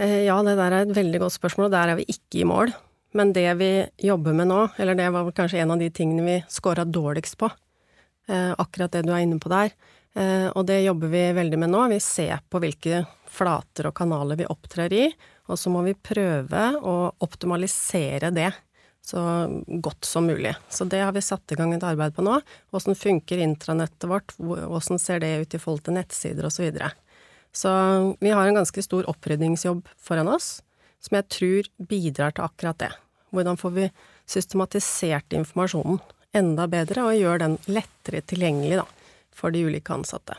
[0.00, 2.70] Ja, det der er et veldig godt spørsmål, og der er vi ikke i mål.
[3.12, 6.36] Men det vi jobber med nå, eller det var kanskje en av de tingene vi
[6.48, 7.50] scora dårligst på,
[8.32, 11.86] akkurat det du er inne på der, Eh, og det jobber vi veldig med nå.
[11.88, 15.06] Vi ser på hvilke flater og kanaler vi opptrer i,
[15.48, 18.50] og så må vi prøve å optimalisere det
[19.02, 19.22] så
[19.66, 20.54] godt som mulig.
[20.68, 22.38] Så det har vi satt i gang et arbeid på nå.
[22.70, 26.60] Åssen funker intranettet vårt, åssen ser det ut i forhold til nettsider osv.
[26.60, 26.92] Så, videre.
[27.52, 27.72] så
[28.20, 30.60] vi har en ganske stor opprydningsjobb foran oss,
[31.02, 32.92] som jeg tror bidrar til akkurat det.
[33.34, 33.90] Hvordan får vi
[34.28, 35.98] systematisert informasjonen
[36.36, 39.01] enda bedre, og gjør den lettere tilgjengelig, da
[39.36, 40.36] for de ulike ansatte.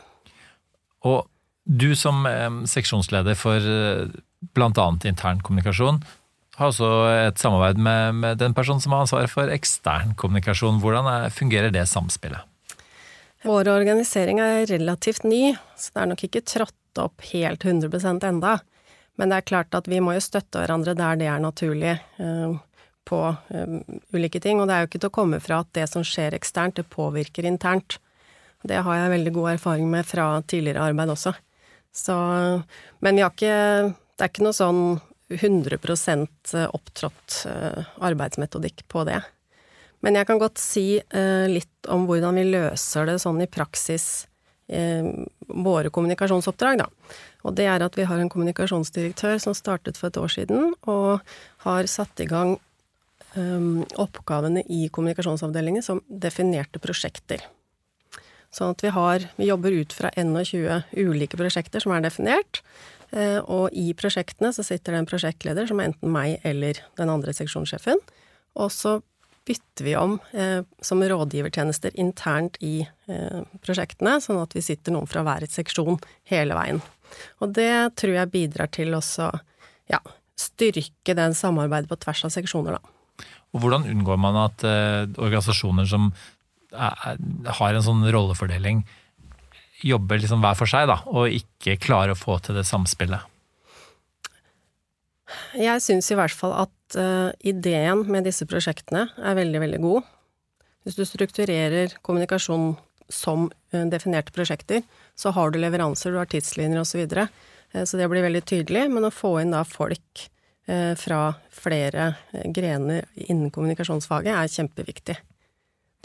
[1.04, 1.24] Og
[1.64, 4.12] du som eh, seksjonsleder for eh,
[4.54, 4.86] bl.a.
[5.08, 6.02] intern kommunikasjon,
[6.54, 10.78] har også et samarbeid med, med, den personen som har ansvaret for ekstern kommunikasjon.
[10.82, 12.46] Hvordan er, fungerer det samspillet?
[13.44, 18.58] Vår organisering er relativt ny, så det er nok ikke trådt opp helt 100% enda.
[19.18, 22.54] Men det er klart at vi må jo støtte hverandre der det er naturlig uh,
[23.06, 23.18] på
[24.16, 24.62] ulike ting.
[24.62, 26.88] Og det er jo ikke til å komme fra at det som skjer eksternt, det
[26.90, 27.98] påvirker internt.
[28.64, 31.34] Det har jeg veldig god erfaring med fra tidligere arbeid også.
[31.94, 32.14] Så,
[33.04, 34.80] men vi har ikke Det er ikke noe sånn
[35.34, 35.78] 100
[36.70, 39.20] opptrådt eh, arbeidsmetodikk på det.
[40.04, 44.28] Men jeg kan godt si eh, litt om hvordan vi løser det sånn i praksis,
[44.68, 45.06] eh,
[45.48, 47.16] våre kommunikasjonsoppdrag, da.
[47.42, 51.24] Og det er at vi har en kommunikasjonsdirektør som startet for et år siden, og
[51.66, 52.56] har satt i gang
[53.98, 57.42] oppgavene i kommunikasjonsavdelingen som definerte prosjekter.
[58.54, 62.62] Sånn at vi har Vi jobber ut fra 21 ulike prosjekter som er definert.
[63.10, 67.10] Eh, og i prosjektene så sitter det en prosjektleder som er enten meg eller den
[67.10, 68.00] andre seksjonssjefen.
[68.54, 69.00] Og så
[69.44, 75.10] bytter vi om eh, som rådgivertjenester internt i eh, prosjektene, sånn at vi sitter noen
[75.10, 76.80] fra hver seksjon hele veien.
[77.44, 79.28] Og det tror jeg bidrar til også
[79.92, 80.00] ja,
[80.40, 82.94] styrke den samarbeidet på tvers av seksjoner, da.
[83.54, 86.08] Og hvordan unngår man at eh, organisasjoner som
[86.74, 88.82] har en sånn rollefordeling,
[89.84, 93.30] jobber liksom hver for seg, da, og ikke klarer å få til det samspillet?
[95.58, 100.10] Jeg syns i hvert fall at uh, ideen med disse prosjektene er veldig, veldig god.
[100.84, 102.74] Hvis du strukturerer kommunikasjon
[103.12, 104.84] som uh, definerte prosjekter,
[105.18, 106.94] så har du leveranser, du har tidslinjer osv.
[106.94, 107.26] Så, videre.
[107.86, 108.88] så det blir veldig tydelig.
[108.92, 110.28] Men å få inn da folk
[110.96, 111.18] fra
[111.52, 112.06] flere
[112.56, 115.18] grener innen kommunikasjonsfaget er kjempeviktig.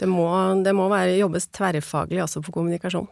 [0.00, 0.26] Det må,
[0.64, 3.08] det må være, jobbes tverrfaglig også på kommunikasjon.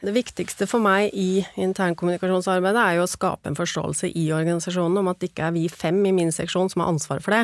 [0.00, 5.10] Det viktigste for meg i internkommunikasjonsarbeidet er jo å skape en forståelse i organisasjonen om
[5.12, 7.42] at det ikke er vi fem i min seksjon som har ansvaret for det,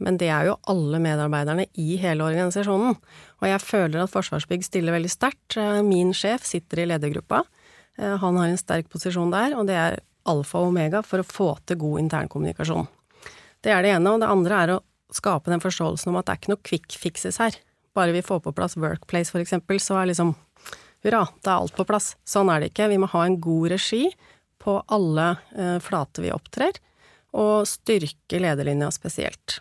[0.00, 2.96] men det er jo alle medarbeiderne i hele organisasjonen.
[3.42, 5.58] Og jeg føler at Forsvarsbygg stiller veldig sterkt.
[5.84, 7.42] Min sjef sitter i ledergruppa.
[7.98, 9.98] Han har en sterk posisjon der, og det er
[10.30, 12.86] alfa og omega for å få til god internkommunikasjon.
[13.64, 14.82] Det er det ene, og det andre er å
[15.12, 17.58] skape den forståelsen om at det er ikke noe quick fixes her.
[17.96, 20.34] Bare vi får på plass Workplace, for eksempel, så er liksom
[21.04, 22.12] hurra, da er alt på plass.
[22.28, 22.90] Sånn er det ikke.
[22.92, 24.04] Vi må ha en god regi
[24.62, 26.78] på alle eh, flater vi opptrer,
[27.38, 29.60] og styrke lederlinja spesielt.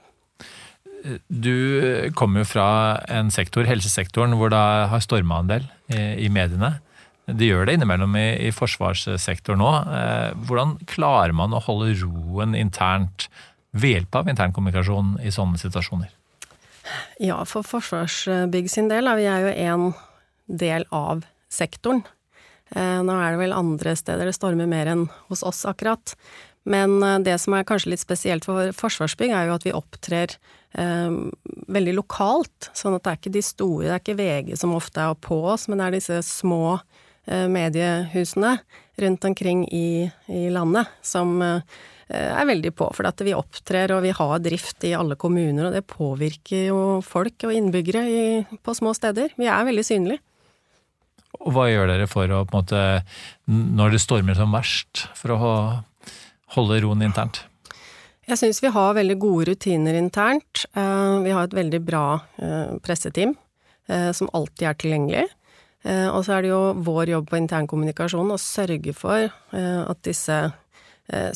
[1.28, 2.68] Du kommer jo fra
[3.14, 6.78] en sektor, helsesektoren, hvor det har storma en del i, mediene.
[7.28, 9.72] Det gjør det innimellom i, i forsvarssektoren nå.
[9.94, 13.28] Eh, hvordan klarer man å holde roen internt
[13.76, 16.17] ved hjelp av internkommunikasjon i sånne situasjoner?
[17.24, 19.88] Ja, for Forsvarsbygg sin del er vi jo en
[20.48, 22.04] del av sektoren.
[22.76, 26.16] Eh, nå er det vel andre steder det stormer mer enn hos oss akkurat.
[26.68, 30.36] Men eh, det som er kanskje litt spesielt for Forsvarsbygg, er jo at vi opptrer
[30.78, 31.18] eh,
[31.68, 32.72] veldig lokalt.
[32.78, 35.42] Sånn at det er ikke de store, det er ikke VG som ofte er på
[35.54, 36.80] oss, men det er disse små
[37.28, 38.58] Eh, mediehusene
[38.96, 41.62] rundt omkring i, i landet som eh,
[42.10, 42.88] er veldig på.
[42.96, 46.80] For at vi opptrer og vi har drift i alle kommuner, og det påvirker jo
[47.06, 48.24] folk og innbyggere i,
[48.64, 49.36] på små steder.
[49.40, 50.24] Vi er veldig synlige.
[51.44, 52.84] Og hva gjør dere for å, på en måte,
[53.52, 55.52] når det stormer som verst, for å
[56.56, 57.44] holde roen internt?
[58.28, 60.66] Jeg syns vi har veldig gode rutiner internt.
[60.76, 62.06] Eh, vi har et veldig bra
[62.84, 63.38] presseteam
[63.88, 65.28] som alltid er tilgjengelig.
[65.88, 70.00] Eh, og så er det jo vår jobb på internkommunikasjon å sørge for eh, at
[70.06, 70.56] disse eh,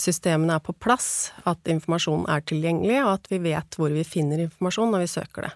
[0.01, 4.43] systemene er på plass, at informasjonen er tilgjengelig, og at vi vet hvor vi finner
[4.43, 5.51] informasjon når vi søker det.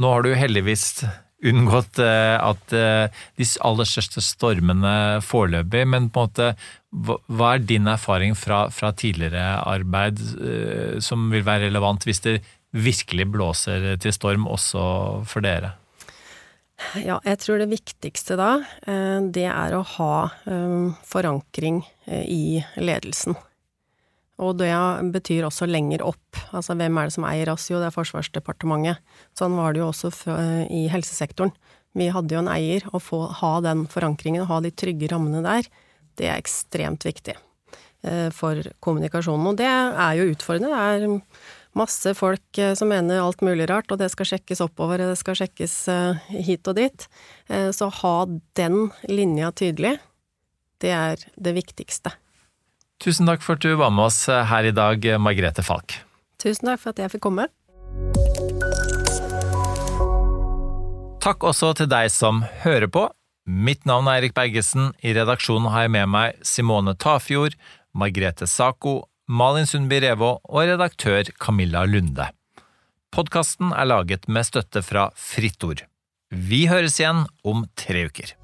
[0.00, 1.04] Nå har du heldigvis
[1.44, 4.94] unngått at de aller største stormene
[5.26, 6.48] foreløpig, men på en måte
[7.28, 10.22] hva er din erfaring fra, fra tidligere arbeid
[11.04, 12.38] som vil være relevant hvis det
[12.72, 14.82] virkelig blåser til storm også
[15.28, 15.74] for dere?
[17.00, 18.50] Ja, jeg tror det viktigste da,
[18.86, 20.16] eh, det er å ha
[20.48, 22.44] eh, forankring eh, i
[22.76, 23.36] ledelsen.
[24.42, 24.72] Og det
[25.14, 26.40] betyr også lenger opp.
[26.50, 27.68] Altså hvem er det som eier oss?
[27.70, 28.98] Jo, det er Forsvarsdepartementet.
[29.38, 30.10] Sånn var det jo også
[30.72, 31.52] i helsesektoren.
[31.94, 32.82] Vi hadde jo en eier.
[32.90, 35.68] Å få ha den forankringen, ha de trygge rammene der,
[36.18, 37.36] det er ekstremt viktig
[38.34, 39.52] for kommunikasjonen.
[39.52, 40.72] Og det er jo utfordrende.
[40.72, 41.06] Det er
[41.78, 45.20] masse folk eh, som mener alt mulig rart, og det skal sjekkes oppover, og det
[45.20, 47.06] skal sjekkes eh, hit og dit.
[47.48, 48.16] Eh, så ha
[48.58, 49.96] den linja tydelig,
[50.82, 52.14] det er det viktigste.
[53.02, 55.96] Tusen takk for at du var med oss her i dag, Margrethe Falk.
[56.42, 57.48] Tusen takk for at jeg fikk komme.
[61.22, 63.08] Takk også til deg som hører på.
[63.46, 64.92] Mitt navn er Eirik Bergesen.
[65.02, 67.54] I redaksjonen har jeg med meg Simone Tafjord,
[67.94, 72.26] Margrethe Sako, Malin Sundby Revå og redaktør Camilla Lunde.
[73.14, 75.84] Podkasten er laget med støtte fra Fritt Ord.
[76.32, 78.34] Vi høres igjen om tre uker.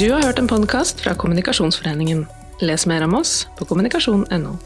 [0.00, 2.24] Du har hørt en podkast fra Kommunikasjonsforeningen.
[2.64, 4.56] Les mer om oss på kommunikasjon.no.